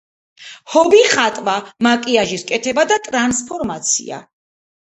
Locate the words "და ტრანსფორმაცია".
2.95-4.23